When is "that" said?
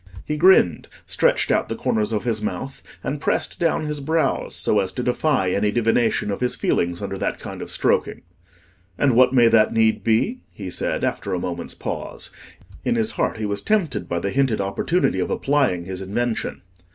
7.19-7.37, 9.49-9.71